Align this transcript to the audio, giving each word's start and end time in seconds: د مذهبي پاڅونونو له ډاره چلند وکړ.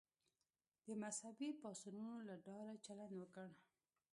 د 0.85 0.87
مذهبي 1.03 1.49
پاڅونونو 1.61 2.17
له 2.29 2.35
ډاره 2.47 2.73
چلند 2.85 3.13
وکړ. 3.17 3.47